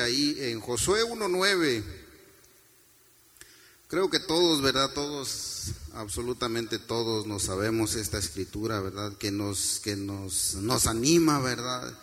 [0.00, 1.82] ahí en Josué 1.9.
[3.88, 4.92] Creo que todos, ¿verdad?
[4.92, 9.16] Todos, absolutamente todos nos sabemos esta escritura, ¿verdad?
[9.16, 11.96] Que nos, que nos, nos anima, ¿verdad?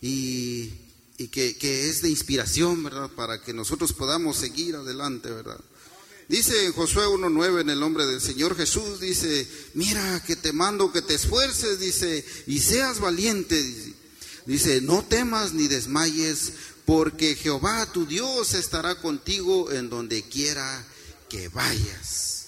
[0.00, 0.72] Y,
[1.18, 3.10] y que, que es de inspiración, ¿verdad?
[3.10, 5.60] Para que nosotros podamos seguir adelante, ¿verdad?
[6.28, 10.92] Dice en Josué 1.9 en el nombre del Señor Jesús, dice, mira que te mando
[10.92, 13.94] que te esfuerces, dice, y seas valiente.
[14.44, 16.52] Dice, no temas ni desmayes,
[16.88, 20.86] porque Jehová tu Dios estará contigo en donde quiera
[21.28, 22.46] que vayas.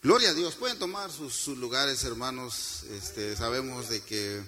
[0.00, 0.54] Gloria a Dios.
[0.54, 2.84] Pueden tomar sus, lugares, hermanos.
[2.92, 4.40] Este, sabemos de que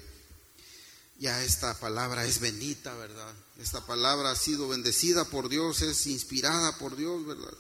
[1.19, 3.35] ya esta palabra es bendita, ¿verdad?
[3.61, 7.55] Esta palabra ha sido bendecida por Dios, es inspirada por Dios, ¿verdad?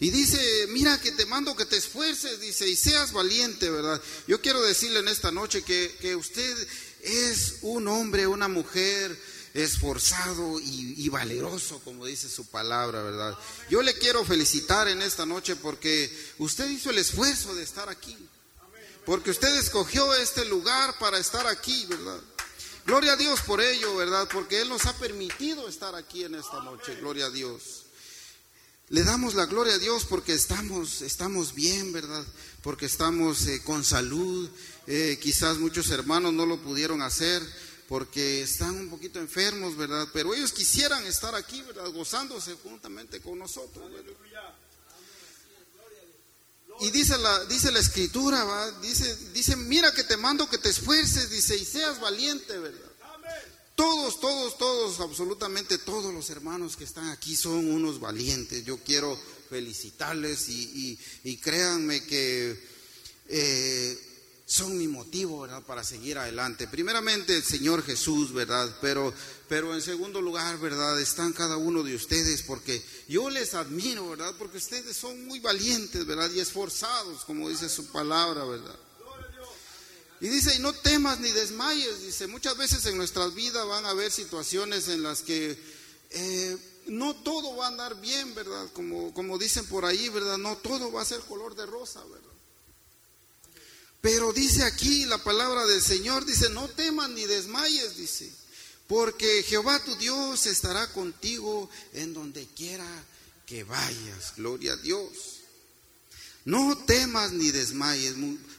[0.00, 4.02] Y dice, mira que te mando que te esfuerces, dice, y seas valiente, ¿verdad?
[4.26, 6.68] Yo quiero decirle en esta noche que, que usted
[7.00, 9.18] es un hombre, una mujer
[9.56, 13.36] esforzado y, valeroso, como dice su palabra, ¿verdad?
[13.70, 18.16] Yo le quiero felicitar en esta noche porque usted hizo el esfuerzo de estar aquí,
[19.04, 22.20] porque usted escogió este lugar para estar aquí, ¿verdad?
[22.84, 24.28] Gloria a Dios por ello, ¿verdad?
[24.32, 27.86] Porque Él nos ha permitido estar aquí en esta noche, gloria a Dios.
[28.88, 32.24] Le damos la gloria a Dios porque estamos, estamos bien, ¿verdad?
[32.62, 34.48] Porque estamos eh, con salud.
[34.86, 37.42] Eh, quizás muchos hermanos no lo pudieron hacer,
[37.88, 40.08] porque están un poquito enfermos, ¿verdad?
[40.12, 41.88] Pero ellos quisieran estar aquí, ¿verdad?
[41.90, 43.90] Gozándose juntamente con nosotros.
[46.80, 48.70] Y dice la, dice la escritura, ¿va?
[48.80, 52.80] Dice, dice, mira que te mando que te esfuerces, dice, y seas valiente, ¿verdad?
[53.76, 58.64] Todos, todos, todos, absolutamente todos los hermanos que están aquí son unos valientes.
[58.64, 59.18] Yo quiero
[59.50, 62.58] felicitarles y, y, créanme que
[63.28, 64.15] eh,
[64.48, 66.68] son mi motivo, ¿verdad?, para seguir adelante.
[66.68, 68.78] Primeramente el Señor Jesús, ¿verdad?
[68.80, 69.12] Pero,
[69.48, 74.32] pero en segundo lugar, ¿verdad?, están cada uno de ustedes porque yo les admiro, ¿verdad?
[74.38, 76.30] Porque ustedes son muy valientes, ¿verdad?
[76.30, 78.76] Y esforzados, como dice su palabra, ¿verdad?
[80.20, 83.90] Y dice, y no temas ni desmayes, dice, muchas veces en nuestras vidas van a
[83.90, 85.58] haber situaciones en las que
[86.10, 86.56] eh,
[86.86, 88.68] no todo va a andar bien, ¿verdad?
[88.72, 90.38] Como, como dicen por ahí, ¿verdad?
[90.38, 92.25] No todo va a ser color de rosa, ¿verdad?
[94.00, 98.30] Pero dice aquí la palabra del Señor, dice, no temas ni desmayes, dice,
[98.86, 102.86] porque Jehová tu Dios estará contigo en donde quiera
[103.46, 104.34] que vayas.
[104.36, 105.40] Gloria a Dios.
[106.44, 108.14] No temas ni desmayes,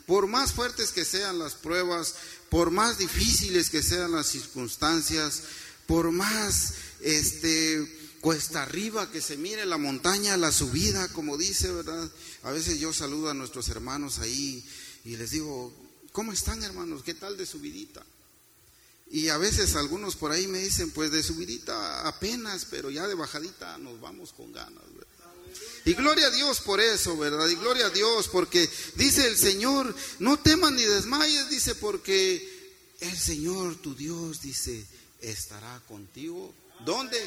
[0.05, 2.15] por más fuertes que sean las pruebas,
[2.49, 5.43] por más difíciles que sean las circunstancias,
[5.85, 12.11] por más este cuesta arriba que se mire la montaña, la subida, como dice, ¿verdad?
[12.43, 14.65] A veces yo saludo a nuestros hermanos ahí
[15.05, 15.73] y les digo,
[16.11, 17.03] ¿cómo están hermanos?
[17.03, 18.05] ¿Qué tal de subidita?
[19.09, 23.15] Y a veces algunos por ahí me dicen, pues de subidita apenas, pero ya de
[23.15, 24.83] bajadita nos vamos con ganas.
[25.85, 27.47] Y gloria a Dios por eso, ¿verdad?
[27.47, 33.17] Y gloria a Dios porque dice el Señor, no temas ni desmayes, dice, porque el
[33.17, 34.85] Señor, tu Dios, dice,
[35.21, 36.53] estará contigo.
[36.85, 37.17] ¿Dónde?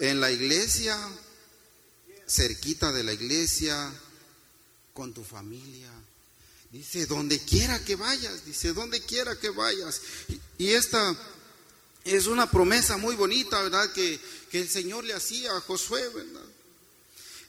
[0.00, 0.98] En la iglesia,
[2.26, 3.92] cerquita de la iglesia,
[4.92, 5.92] con tu familia,
[6.72, 10.00] Dice, donde quiera que vayas, dice, donde quiera que vayas.
[10.56, 11.14] Y, esta
[12.02, 13.92] es una promesa muy bonita, ¿verdad?
[13.92, 14.18] Que,
[14.50, 16.46] que el Señor le hacía a Josué, ¿verdad?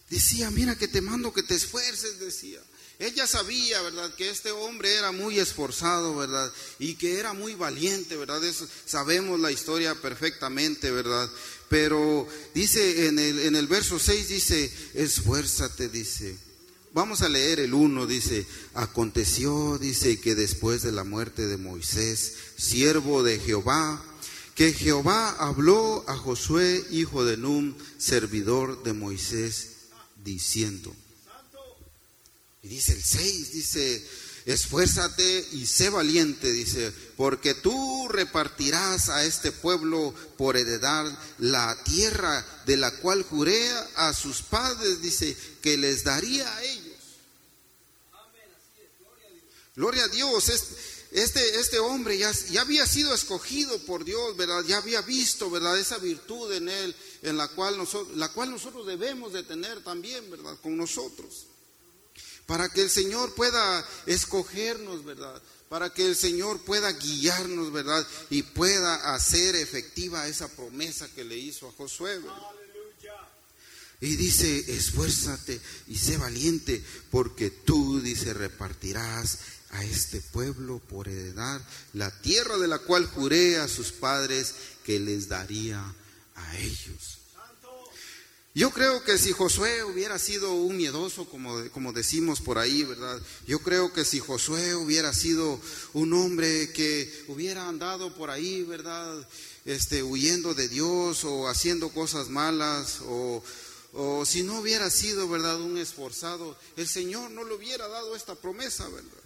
[0.09, 2.59] Decía, mira que te mando que te esfuerces, decía.
[2.99, 4.13] Ella sabía, ¿verdad?
[4.15, 6.51] Que este hombre era muy esforzado, ¿verdad?
[6.77, 8.43] Y que era muy valiente, ¿verdad?
[8.43, 11.29] Eso, sabemos la historia perfectamente, ¿verdad?
[11.69, 16.37] Pero dice en el, en el verso 6, dice, esfuérzate, dice
[16.93, 18.45] Vamos a leer el 1, dice,
[18.75, 23.99] aconteció, dice, que después de la muerte de Moisés, siervo de Jehová,
[24.53, 29.69] que Jehová habló a Josué, hijo de Num, servidor de Moisés,
[30.23, 30.95] diciendo.
[32.61, 34.07] Y dice el 6, dice,
[34.45, 41.07] esfuérzate y sé valiente, dice, porque tú repartirás a este pueblo por heredar
[41.39, 46.82] la tierra de la cual juré a sus padres, dice, que les daría a ellos
[49.75, 50.49] Gloria a Dios.
[51.11, 54.63] Este, este hombre ya, ya, había sido escogido por Dios, ¿verdad?
[54.65, 55.77] Ya había visto, ¿verdad?
[55.77, 60.29] Esa virtud en él, en la cual nosotros, la cual nosotros debemos de tener también,
[60.31, 60.57] ¿verdad?
[60.61, 61.45] Con nosotros.
[62.45, 65.41] Para que el Señor pueda escogernos, ¿verdad?
[65.69, 68.05] Para que el Señor pueda guiarnos, ¿verdad?
[68.29, 72.19] Y pueda hacer efectiva esa promesa que le hizo a Josué,
[74.01, 79.39] Y dice, esfuérzate y sé valiente, porque tú, dice, repartirás
[79.73, 81.61] a este pueblo por heredar
[81.93, 84.53] la tierra de la cual juré a sus padres
[84.85, 85.83] que les daría
[86.35, 87.19] a ellos.
[88.55, 93.19] Yo creo que si Josué hubiera sido un miedoso, como, como decimos por ahí, ¿verdad?
[93.47, 95.59] Yo creo que si Josué hubiera sido
[95.93, 99.27] un hombre que hubiera andado por ahí, ¿verdad?
[99.65, 103.43] Este, huyendo de Dios o haciendo cosas malas o,
[103.93, 105.59] o si no hubiera sido, ¿verdad?
[105.59, 109.22] Un esforzado, el Señor no le hubiera dado esta promesa, ¿verdad?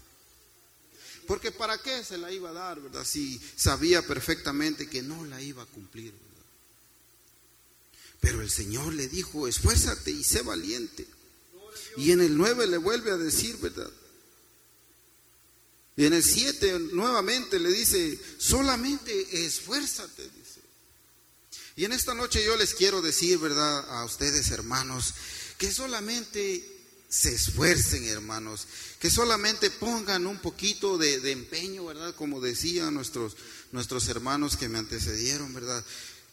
[1.28, 3.06] Porque ¿para qué se la iba a dar, verdad?
[3.06, 6.14] Si sabía perfectamente que no la iba a cumplir.
[8.22, 11.06] Pero el Señor le dijo, esfuérzate y sé valiente.
[11.98, 13.92] Y en el 9 le vuelve a decir, ¿verdad?
[15.98, 20.30] Y en el 7 nuevamente le dice, solamente esfuérzate.
[21.76, 23.88] Y en esta noche yo les quiero decir, ¿verdad?
[23.90, 25.14] A ustedes, hermanos,
[25.58, 26.77] que solamente
[27.10, 28.68] se esfuercen, hermanos,
[29.00, 32.14] que solamente pongan un poquito de, empeño, ¿verdad?
[32.16, 33.38] Como decían nuestros,
[33.72, 35.84] nuestros hermanos que me antecedieron, ¿verdad?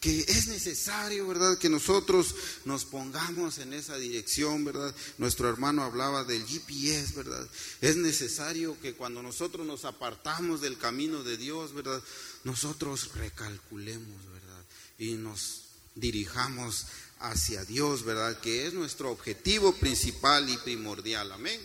[0.01, 1.57] que es necesario, ¿verdad?
[1.57, 2.35] Que nosotros
[2.65, 4.93] nos pongamos en esa dirección, ¿verdad?
[5.17, 7.47] Nuestro hermano hablaba del GPS, ¿verdad?
[7.81, 12.03] Es necesario que cuando nosotros nos apartamos del camino de Dios, ¿verdad?
[12.43, 14.65] Nosotros recalculemos, ¿verdad?
[14.99, 15.63] Y nos
[15.95, 16.85] dirijamos
[17.19, 18.39] hacia Dios, ¿verdad?
[18.39, 21.31] Que es nuestro objetivo principal y primordial.
[21.31, 21.59] Amén.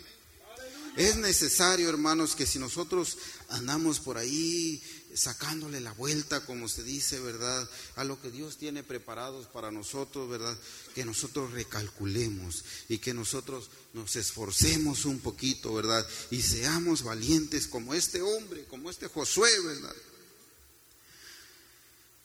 [0.97, 3.17] Es necesario, hermanos, que si nosotros
[3.49, 4.82] andamos por ahí
[5.14, 7.69] sacándole la vuelta, como se dice, ¿verdad?
[7.97, 10.56] A lo que Dios tiene preparados para nosotros, ¿verdad?
[10.94, 16.06] Que nosotros recalculemos y que nosotros nos esforcemos un poquito, ¿verdad?
[16.31, 19.94] Y seamos valientes como este hombre, como este Josué, ¿verdad?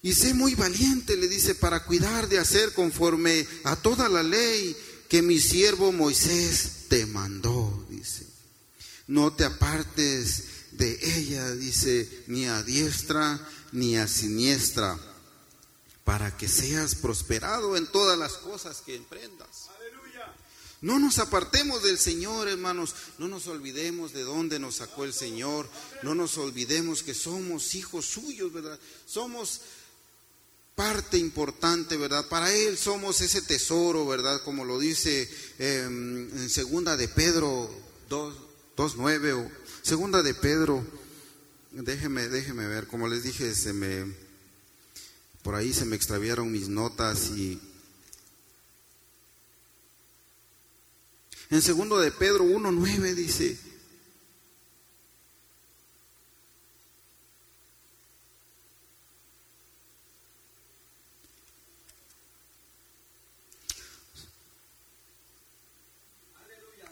[0.05, 4.77] Y sé muy valiente, le dice, para cuidar de hacer conforme a toda la ley
[5.09, 8.23] que mi siervo Moisés te mandó, dice.
[9.07, 10.43] No te apartes
[10.73, 14.95] de ella, dice, ni a diestra ni a siniestra,
[16.03, 19.71] para que seas prosperado en todas las cosas que emprendas.
[20.81, 22.93] No nos apartemos del Señor, hermanos.
[23.17, 25.67] No nos olvidemos de dónde nos sacó el Señor.
[26.03, 28.79] No nos olvidemos que somos hijos suyos, ¿verdad?
[29.07, 29.61] Somos
[30.75, 32.27] parte importante, ¿verdad?
[32.27, 34.41] Para Él somos ese tesoro, ¿verdad?
[34.43, 37.69] Como lo dice em, en segunda de Pedro
[38.09, 40.83] 2.9 o Segunda de Pedro,
[41.71, 44.11] déjeme, déjeme ver, como les dije, se me,
[45.43, 47.61] por ahí se me extraviaron mis notas y
[51.51, 53.59] en segundo de Pedro 1.9 dice,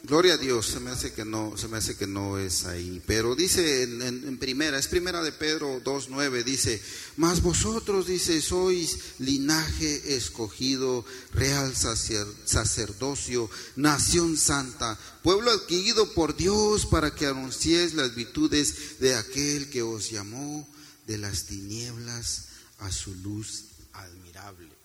[0.05, 3.01] Gloria a Dios, se me hace que no, se me hace que no es ahí.
[3.07, 6.81] Pero dice en, primera, es primera de Pedro 2.9, dice,
[7.15, 17.15] mas vosotros, dice, sois linaje escogido, real sacerdocio, nación santa, pueblo adquirido por Dios para
[17.15, 20.67] que anunciéis las virtudes de aquel que os llamó
[21.07, 24.82] de las tinieblas a su luz admirable.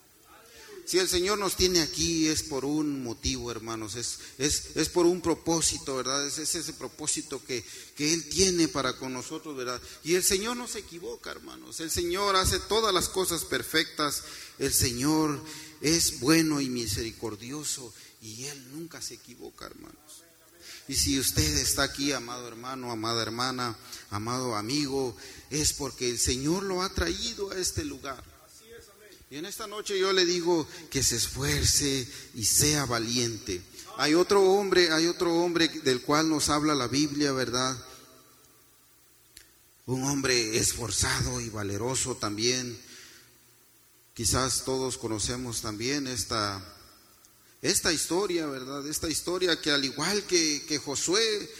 [0.88, 5.20] Si el Señor nos tiene aquí es por un motivo, hermanos, es, es, por un
[5.20, 6.26] propósito, ¿verdad?
[6.26, 7.62] Es, ese propósito que,
[7.94, 9.82] que Él tiene para con nosotros, ¿verdad?
[10.02, 11.80] Y el Señor no se equivoca, hermanos.
[11.80, 14.22] El Señor hace todas las cosas perfectas.
[14.58, 15.44] El Señor
[15.82, 17.92] es bueno y misericordioso
[18.22, 20.24] y Él nunca se equivoca, hermanos.
[20.88, 23.76] Y si usted está aquí, amado hermano, amada hermana,
[24.08, 25.14] amado amigo,
[25.50, 28.37] es porque el Señor lo ha traído a este lugar.
[29.30, 33.60] Y en esta noche yo le digo que se esfuerce y sea valiente.
[33.98, 37.76] Hay otro hombre, hay otro hombre del cual nos habla la Biblia, ¿verdad?
[39.84, 42.80] Un hombre esforzado y valeroso también.
[44.14, 46.62] Quizás todos conocemos también esta,
[47.60, 48.86] esta historia, ¿verdad?
[48.88, 51.52] Esta historia que al igual que, que Josué,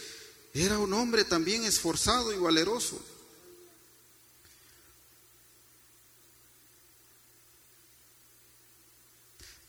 [0.55, 2.99] era un hombre también esforzado y valeroso.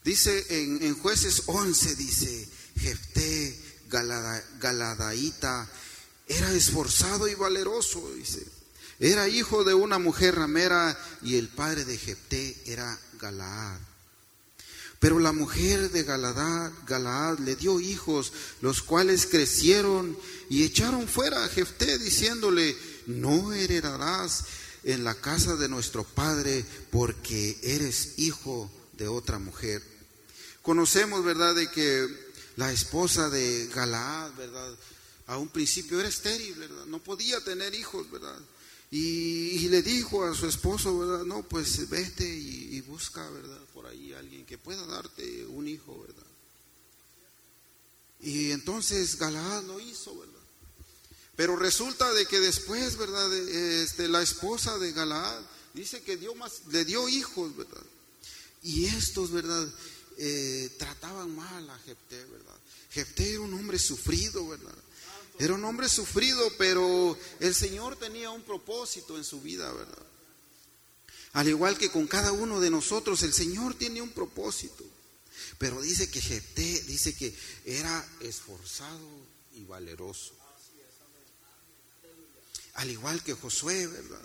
[0.04, 5.68] Dice en, jueces 11, dice, Jefté Galadaíta
[6.26, 8.46] era esforzado y valeroso, dice.
[8.98, 13.80] Era hijo de una mujer ramera y el padre de Jefté era Galaad.
[14.98, 20.16] Pero la mujer de Galaad, Galaad le dio hijos, los cuales crecieron
[20.50, 22.76] y echaron fuera a Jefté diciéndole,
[23.06, 24.44] no heredarás
[24.84, 29.82] en la casa de nuestro padre porque eres hijo de otra mujer.
[30.60, 32.06] Conocemos, ¿verdad?, de que
[32.56, 34.76] la esposa de Galaad, ¿verdad?,
[35.26, 36.84] a un principio era estéril, ¿verdad?
[36.84, 38.38] No podía tener hijos, ¿verdad?
[38.90, 41.24] Y, le dijo a su esposo, ¿verdad?
[41.24, 43.60] No, pues vete y, y busca, ¿verdad?
[43.72, 46.26] Por ahí alguien que pueda darte un hijo, ¿verdad?
[48.20, 50.34] Y entonces Galaad lo hizo, ¿verdad?
[51.36, 53.32] Pero resulta de que después, ¿verdad?
[53.32, 55.40] Este, la esposa de Galaad
[55.72, 57.86] dice que dio más, le dio hijos, ¿verdad?
[58.62, 59.72] Y estos, ¿verdad?
[60.18, 62.58] Eh, trataban mal a Jepté, ¿verdad?
[62.90, 64.74] Jepté era un hombre sufrido, ¿verdad?
[65.38, 70.06] Era un hombre sufrido, pero el Señor tenía un propósito en su vida, ¿verdad?
[71.32, 74.84] Al igual que con cada uno de nosotros, el Señor tiene un propósito.
[75.58, 79.08] Pero dice que Jepté, dice que era esforzado
[79.54, 80.34] y valeroso.
[82.74, 84.24] Al igual que Josué, ¿verdad?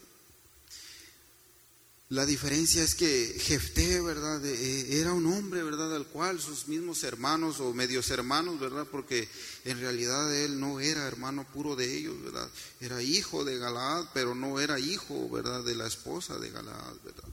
[2.10, 4.46] La diferencia es que Jefté, ¿verdad?
[4.46, 5.96] Eh, era un hombre, ¿verdad?
[5.96, 8.86] Al cual sus mismos hermanos o medios hermanos, ¿verdad?
[8.92, 9.28] Porque
[9.64, 12.48] en realidad él no era hermano puro de ellos, ¿verdad?
[12.80, 15.64] Era hijo de Galaad, pero no era hijo, ¿verdad?
[15.64, 17.24] De la esposa de Galaad, ¿verdad?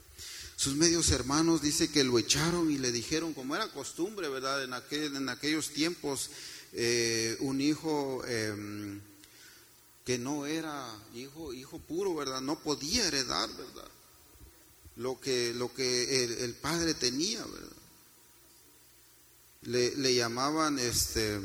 [0.55, 4.63] Sus medios hermanos dice que lo echaron y le dijeron, como era costumbre, ¿verdad?
[4.63, 6.31] En, aquel, en aquellos tiempos,
[6.71, 8.99] eh, un hijo em,
[10.03, 12.41] que no era hijo, hijo puro, ¿verdad?
[12.41, 13.87] No podía heredar, ¿verdad?
[14.95, 17.45] Lo que, lo que el, padre tenía.
[19.63, 21.39] Le, le llamaban, este,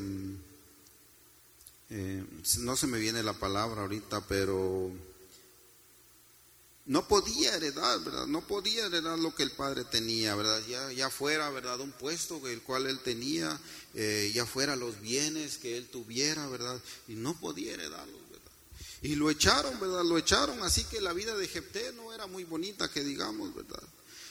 [1.91, 2.25] eh,
[2.59, 4.93] no se me viene la palabra ahorita, pero
[6.89, 8.27] no podía heredar, ¿verdad?
[8.27, 10.63] No podía heredar lo que el padre tenía, ¿verdad?
[10.67, 11.81] Ya, ya fuera, ¿verdad?
[11.81, 13.59] Un puesto el cual él tenía,
[13.95, 16.81] eh, ya fuera los bienes que él tuviera, ¿verdad?
[17.07, 18.28] Y no podía heredarlos, ¿verdad?
[19.03, 20.05] Y lo echaron, ¿verdad?
[20.05, 23.83] Lo echaron, así que la vida de Jepté no era muy bonita, que digamos, ¿verdad?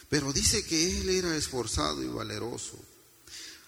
[0.10, 2.78] Pero dice que él era esforzado y valeroso.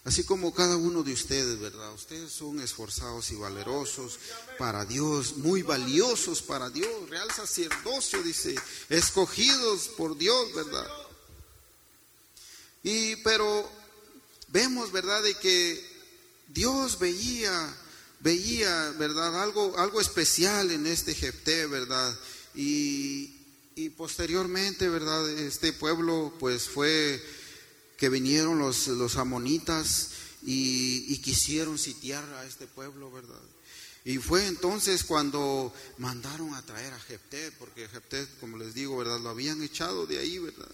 [0.05, 1.93] Así como cada uno de ustedes, ¿verdad?
[1.93, 4.17] Ustedes son esforzados y valerosos
[4.57, 8.55] para Dios, muy valiosos para Dios, real sacerdocio, dice,
[8.89, 10.89] escogidos por Dios, ¿verdad?
[12.83, 13.69] Y pero
[14.47, 15.85] vemos, ¿verdad?, de que
[16.47, 17.75] Dios veía,
[18.19, 22.17] veía, ¿verdad?, algo, algo especial en este Jepté, ¿verdad?
[22.55, 23.35] Y,
[23.75, 27.23] y posteriormente, ¿verdad?, este pueblo pues fue
[27.97, 30.11] que vinieron los, los amonitas
[30.41, 33.41] y, quisieron sitiar a este pueblo, ¿verdad?
[34.05, 39.19] Y fue entonces cuando mandaron a traer a Jepté, porque Jepté, como les digo, ¿verdad?
[39.19, 40.71] Lo habían echado de ahí, ¿verdad?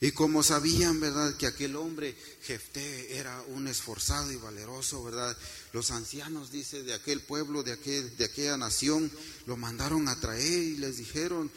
[0.00, 1.36] Y como sabían, ¿verdad?
[1.36, 5.36] Que aquel hombre, Jefté, era un esforzado y valeroso, ¿verdad?
[5.72, 9.10] Los ancianos, dice, de aquel pueblo, de, aquel, de aquella nación,
[9.46, 11.50] lo mandaron a traer y les dijeron,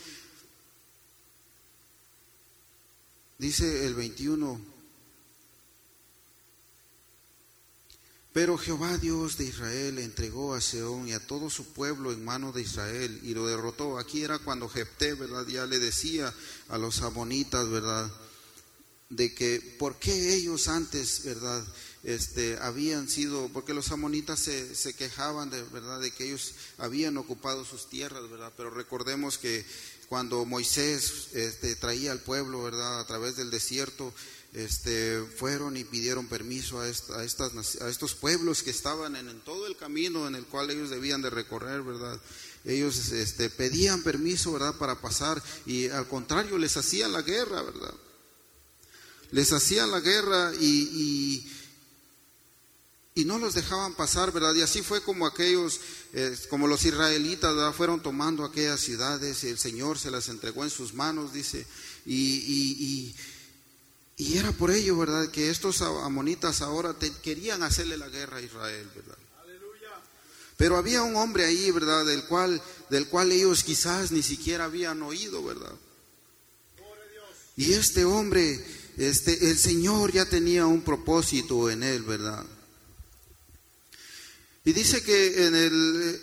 [3.39, 4.59] Dice el 21,
[8.33, 12.51] pero Jehová Dios de Israel entregó a Seón y a todo su pueblo en mano
[12.51, 13.97] de Israel y lo derrotó.
[13.97, 15.47] Aquí era cuando Jepté, ¿verdad?
[15.47, 16.33] Ya le decía
[16.67, 18.11] a los amonitas, ¿verdad?
[19.09, 21.65] De que por qué ellos antes, ¿verdad?
[22.03, 27.17] Este, habían sido, porque los amonitas se, se quejaban de verdad de que ellos habían
[27.17, 28.53] ocupado sus tierras, ¿verdad?
[28.55, 29.65] Pero recordemos que
[30.09, 32.99] cuando Moisés este, traía al pueblo, ¿verdad?
[32.99, 34.11] A través del desierto,
[34.53, 39.77] este, fueron y pidieron permiso a, estas, a estos pueblos que estaban en, todo el
[39.77, 42.19] camino en el cual ellos debían de recorrer, ¿verdad?
[42.65, 44.75] Ellos este, pedían permiso, ¿verdad?
[44.75, 47.93] Para pasar y al contrario les hacían la guerra, ¿verdad?
[49.31, 51.45] Les hacían la guerra y
[53.19, 54.55] y no los dejaban pasar, ¿verdad?
[54.55, 55.81] Y así fue como aquellos,
[56.13, 57.73] eh, como los israelitas, ¿verdad?
[57.73, 61.65] Fueron tomando aquellas ciudades y el Señor se las entregó en sus manos, dice,
[62.05, 63.13] y,
[64.17, 65.29] y, era por ello, ¿verdad?
[65.31, 69.17] Que estos amonitas ahora querían hacerle la guerra a Israel, ¿verdad?
[70.55, 72.05] Pero había un hombre ahí, ¿verdad?
[72.05, 75.73] Del cual, del cual ellos quizás ni siquiera habían oído, ¿verdad?
[77.57, 78.65] Y este hombre,
[78.99, 82.45] este, el Señor ya tenía un propósito en él, ¿verdad?
[84.65, 86.21] Y dice que en el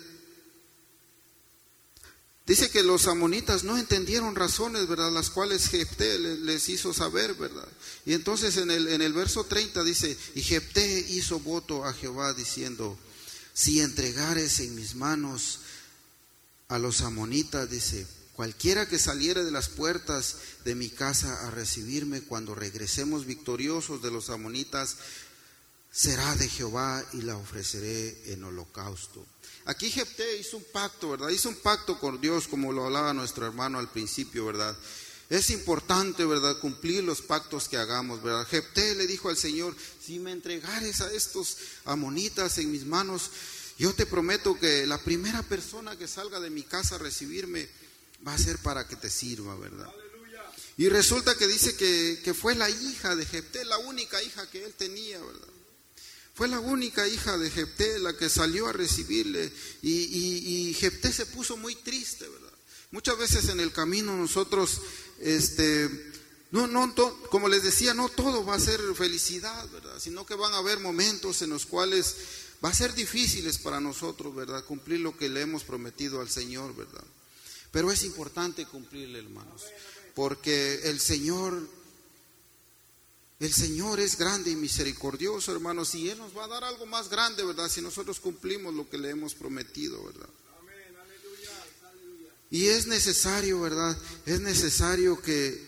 [2.45, 5.11] dice que los amonitas no entendieron razones, ¿verdad?
[5.11, 7.67] Las cuales Jepté les hizo saber, ¿verdad?
[8.05, 12.35] Y entonces en el, en el verso 30 dice, y Jepté hizo voto a Jehová
[12.35, 12.95] diciendo,
[13.53, 15.61] si entregares en mis manos
[16.67, 18.05] a los amonitas, dice,
[18.37, 24.11] cualquiera que saliere de las puertas de mi casa a recibirme cuando regresemos victoriosos de
[24.11, 24.97] los amonitas,
[25.91, 29.25] será de Jehová y la ofreceré en holocausto.
[29.65, 31.29] Aquí Jepté hizo un pacto, ¿verdad?
[31.29, 34.77] Hizo un pacto con Dios, como lo hablaba nuestro hermano al principio, ¿verdad?
[35.31, 36.59] Es importante, ¿verdad?
[36.59, 38.45] Cumplir los pactos que hagamos, ¿verdad?
[38.45, 43.31] Jepté le dijo al Señor, si me entregares a estos amonitas en mis manos,
[43.79, 47.69] Yo te prometo que la primera persona que salga de mi casa a recibirme
[48.27, 49.89] va a ser para que te sirva, ¿verdad?
[50.77, 54.73] Y resulta que dice que, fue la hija de Jepté, la única hija que él
[54.73, 55.47] tenía, ¿verdad?
[56.35, 61.11] Fue la única hija de Jepté la que salió a recibirle y, y, y Jepté
[61.11, 62.53] se puso muy triste, ¿verdad?
[62.91, 64.81] Muchas veces en el camino nosotros,
[65.19, 65.89] este,
[66.51, 66.93] no, no,
[67.31, 69.99] como les decía, no todo va a ser felicidad, ¿verdad?
[69.99, 72.15] Sino que van a haber momentos en los cuales
[72.63, 74.63] va a ser difíciles para nosotros, ¿verdad?
[74.63, 77.03] Cumplir lo que le hemos prometido al Señor, ¿verdad?
[77.77, 79.61] Pero es importante cumplirle, hermanos,
[80.15, 81.61] porque el Señor,
[83.39, 87.07] el Señor es grande y misericordioso, hermanos, y Él nos va a dar algo más
[87.07, 87.69] grande, ¿verdad?
[87.69, 90.27] Si nosotros cumplimos lo que le hemos prometido, ¿verdad?
[92.49, 93.95] Y es necesario, ¿verdad?
[94.25, 95.63] Es necesario que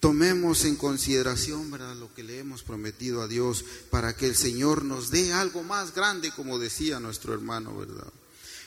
[0.00, 1.96] tomemos en consideración, ¿verdad?
[1.96, 5.94] Lo que le hemos prometido a Dios para que el Señor nos dé algo más
[5.94, 8.10] grande, como decía nuestro hermano, ¿verdad?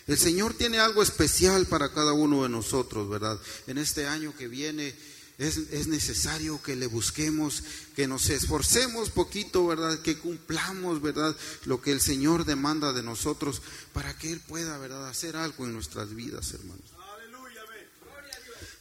[0.07, 3.39] El Señor tiene algo especial para cada uno de nosotros, ¿verdad?
[3.65, 4.93] En este año que viene
[5.37, 7.63] es, es, necesario que le busquemos,
[7.95, 9.99] que nos esforcemos poquito, ¿verdad?
[9.99, 11.35] Que cumplamos, ¿verdad?
[11.65, 13.61] Lo que el Señor demanda de nosotros
[13.93, 15.09] para que Él pueda, ¿verdad?
[15.09, 16.95] Hacer algo en nuestras vidas, hermanos.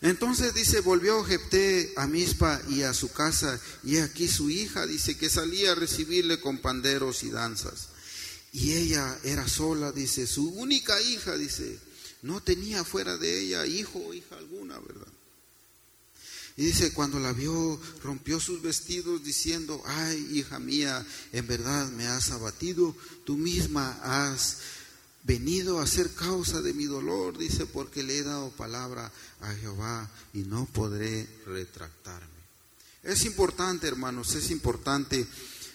[0.05, 5.17] Entonces dice, volvió Jepté a Mispa y a su casa, y aquí su hija, dice,
[5.17, 7.89] que salía a recibirle con panderos y danzas.
[8.55, 11.77] Y ella era sola, dice, su única hija, dice,
[12.23, 15.09] no tenía fuera de ella hijo o hija alguna, ¿verdad?
[16.57, 22.07] Y dice, cuando la vio, rompió sus vestidos diciendo, ay, hija mía, en verdad me
[22.07, 22.95] has abatido,
[23.25, 24.59] tú misma has
[25.25, 30.09] venido a ser causa de mi dolor, dice, porque le he dado palabra a Jehová
[30.33, 32.29] y no podré retractarme.
[33.03, 35.27] Es importante, hermanos, es importante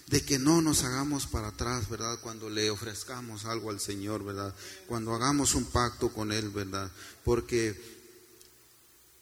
[0.09, 2.19] de que no nos hagamos para atrás, ¿verdad?
[2.19, 4.55] Cuando le ofrezcamos algo al Señor, ¿verdad?
[4.87, 6.91] Cuando hagamos un pacto con Él, ¿verdad?
[7.23, 7.79] Porque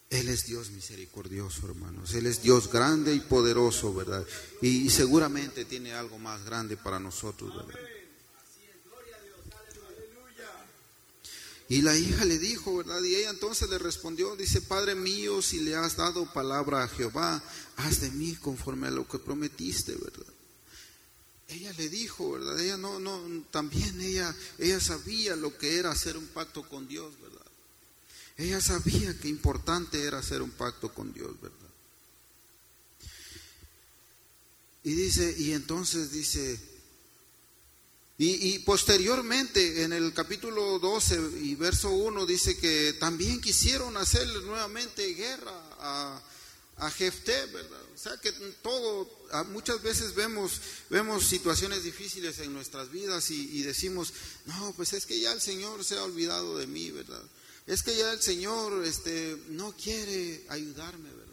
[0.09, 2.13] Él es Dios misericordioso, hermanos.
[2.13, 4.25] Él es Dios grande y poderoso, ¿verdad?
[4.61, 7.81] Y, seguramente tiene algo más grande para nosotros, ¿verdad?
[11.67, 13.03] Y la hija le dijo, ¿verdad?
[13.03, 17.43] Y ella entonces le respondió, dice, Padre mío, si le has dado palabra a Jehová,
[17.75, 20.36] haz de mí conforme a lo que prometiste, ¿verdad?
[21.49, 22.59] Ella le dijo, ¿verdad?
[22.59, 27.13] Ella no, no, también ella, ella sabía lo que era hacer un pacto con Dios,
[27.21, 27.45] ¿verdad?
[28.37, 31.57] Ella sabía que importante era hacer un pacto con Dios, ¿verdad?
[34.83, 36.59] Y dice, y entonces dice,
[38.17, 44.41] y, y, posteriormente en el capítulo 12 y verso 1 dice que también quisieron hacerle
[44.41, 46.21] nuevamente guerra a,
[46.77, 47.81] a Jefté, ¿verdad?
[47.95, 49.09] O sea que todo,
[49.49, 54.13] muchas veces vemos, vemos situaciones difíciles en nuestras vidas y, decimos,
[54.45, 57.23] no, pues es que ya el Señor se ha olvidado de mí, ¿verdad?
[57.65, 61.27] Es que ya el Señor este, no quiere ayudarme, ¿verdad?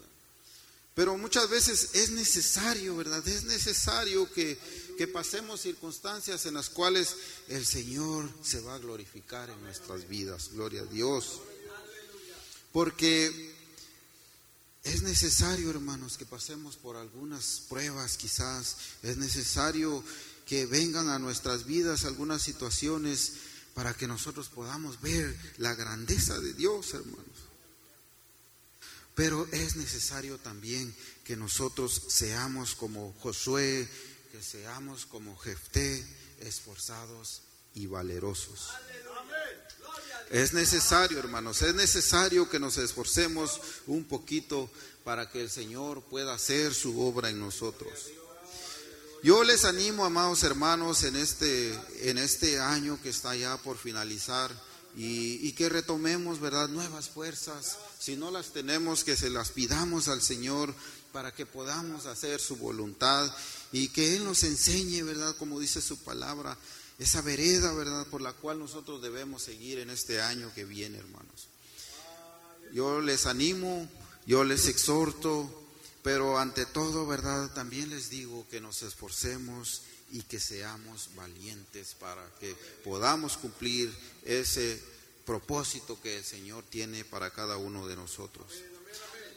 [0.94, 3.26] Pero muchas veces es necesario, ¿verdad?
[3.28, 4.58] Es necesario que,
[4.96, 7.16] que pasemos circunstancias en las cuales
[7.48, 10.50] el Señor se va a glorificar en nuestras vidas.
[10.52, 11.40] Gloria a Dios.
[12.72, 13.53] Porque
[14.84, 18.76] es necesario, hermanos, que pasemos por algunas pruebas quizás.
[19.02, 20.04] Es necesario
[20.46, 23.32] que vengan a nuestras vidas algunas situaciones
[23.72, 27.24] para que nosotros podamos ver la grandeza de Dios, hermanos.
[29.14, 30.94] Pero es necesario también
[31.24, 33.88] que nosotros seamos como Josué,
[34.32, 36.04] que seamos como Jefté,
[36.40, 37.40] esforzados
[37.74, 38.68] y valerosos.
[40.30, 44.70] Es necesario, hermanos, es necesario que nos esforcemos un poquito
[45.04, 47.92] para que el Señor pueda hacer su obra en nosotros.
[49.22, 54.50] Yo les animo, amados hermanos, en este, en este año que está ya por finalizar
[54.96, 57.78] y, y, que retomemos, ¿verdad?, nuevas fuerzas.
[57.98, 60.74] Si no las tenemos, que se las pidamos al Señor
[61.14, 63.32] para que podamos hacer su voluntad
[63.70, 66.58] y que Él nos enseñe, ¿verdad?, como dice su palabra,
[66.98, 71.46] esa vereda, ¿verdad?, por la cual nosotros debemos seguir en este año que viene, hermanos.
[72.72, 73.88] Yo les animo,
[74.26, 75.48] yo les exhorto,
[76.02, 82.28] pero ante todo, ¿verdad?, también les digo que nos esforcemos y que seamos valientes para
[82.40, 84.82] que podamos cumplir ese
[85.24, 88.46] propósito que el Señor tiene para cada uno de nosotros.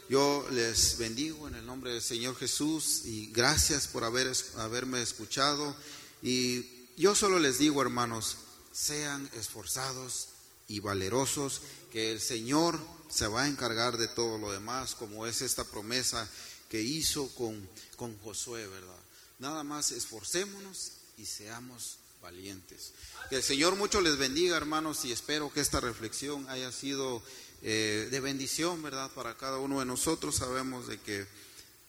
[0.08, 5.76] Yo les bendigo en el nombre del Señor Jesús y gracias por haber, haberme escuchado
[6.22, 6.64] y
[6.96, 8.38] yo solo les digo, hermanos,
[8.72, 10.28] sean esforzados
[10.66, 11.60] y valerosos,
[11.92, 12.78] que el Señor
[13.10, 16.26] se va a encargar de todo lo demás, como es esta promesa
[16.70, 19.00] que hizo con, con Josué, ¿verdad?
[19.38, 22.92] Nada más esforcémonos y seamos valientes.
[23.28, 27.22] Que el Señor mucho les bendiga, hermanos, y espero que esta reflexión haya sido
[27.62, 29.10] eh, de bendición, ¿verdad?
[29.12, 31.26] Para cada uno de nosotros sabemos de que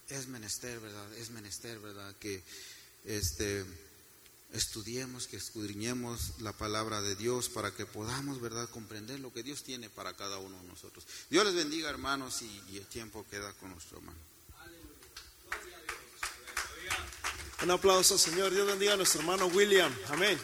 [0.09, 1.13] es menester, ¿verdad?
[1.13, 2.15] Es menester, ¿verdad?
[2.19, 2.43] Que
[3.05, 3.65] este
[4.51, 9.63] estudiemos, que escudriñemos la palabra de Dios para que podamos, ¿verdad?, comprender lo que Dios
[9.63, 11.05] tiene para cada uno de nosotros.
[11.29, 14.17] Dios les bendiga, hermanos, y, y el tiempo queda con nuestro hermano.
[17.61, 18.51] Un aplauso, Señor.
[18.53, 19.93] Dios bendiga a nuestro hermano William.
[20.07, 20.39] Amén.